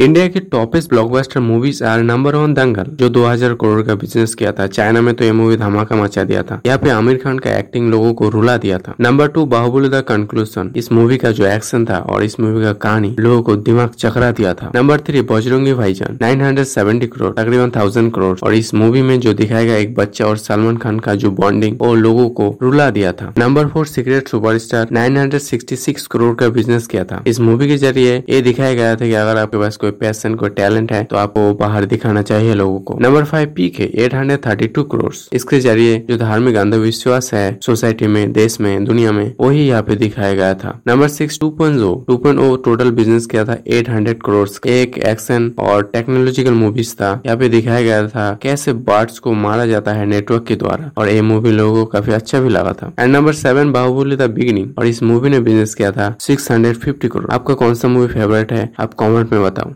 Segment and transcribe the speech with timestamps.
[0.00, 4.52] India की topest blockbuster movies are number one Dangal, जो 2000 करोड़ का बिज़नेस किया
[4.52, 7.50] था। चाइना में तो ये मूवी धमाका मचा दिया था। यहाँ पे आमिर खान का
[7.56, 11.46] एक्टिंग लोगों को रुला दिया था। Number two Baahubali the conclusion इस मूवी का जो
[11.46, 15.22] एक्शन था और इस मूवी का कहानी लोगों को दिमाग चकरा दिया था। नंबर थ्री
[15.22, 19.94] बजरंगी भाईजान। 970 करोड़ तकरीबन थाउज़ेंड करोड़ और इस मूवी में जो दिखाया गया एक
[19.94, 23.86] बच्चा और सलमान खान का जो बॉन्डिंग और लोगों को रुला दिया था। Number four
[23.86, 28.96] secret superstar 966 crore का बिज़नेस किया था। इस मूवी के ज़रिए ये दिखाया गया
[28.96, 32.54] था की अगर आपके पास कोई पैसन कोई टैलेंट है तो आपको बाहर दिखाना चाहिए
[32.54, 36.56] लोगों को। नंबर फाइव पीक है eight hundred thirty two crore इसके ज़रिए जो धार्मिक
[36.56, 41.08] अंधविश्वास है सोसाइटी में, देश में, दुनिया में, वही यहाँ पे दिखाया गया था। Number
[41.10, 43.56] six two point two point total business किया था?
[43.68, 48.72] एट हंड्रेड करोड़ एक एक्शन और टेक्नोलॉजिकल मूवीज़ था। यहाँ पे दिखाया गया था कैसे
[48.84, 52.40] बर्ड्स को मारा जाता है नेटवर्क के द्वारा। और ये मूवी लोगों को काफ़ी अच्छा
[52.40, 55.92] भी लगा था। एंड नंबर सेवन बाहुबली था बिगिनिंग और इस मूवी ने बिज़नेस किया
[55.92, 58.72] था सिक्स हंड्रेड फिफ्टी करोड़ आपका कौन सा मूवी फेवरेट है?
[58.80, 59.72] आप कमेंट में बताओ।